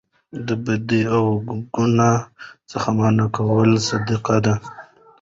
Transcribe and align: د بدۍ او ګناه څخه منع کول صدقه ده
د 0.45 0.47
بدۍ 0.65 1.03
او 1.15 1.23
ګناه 1.75 2.19
څخه 2.71 2.89
منع 2.97 3.25
کول 3.35 3.71
صدقه 3.87 4.37
ده 4.45 4.53